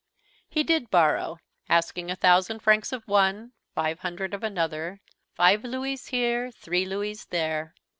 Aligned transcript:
He 0.49 0.63
did 0.63 0.89
borrow, 0.89 1.37
asking 1.69 2.09
a 2.09 2.15
thousand 2.15 2.61
francs 2.61 2.91
of 2.91 3.07
one, 3.07 3.51
five 3.75 3.99
hundred 3.99 4.33
of 4.33 4.41
another, 4.43 4.99
five 5.35 5.63
louis 5.63 6.07
here, 6.07 6.49
three 6.49 6.87
louis 6.87 7.23
there. 7.25 7.75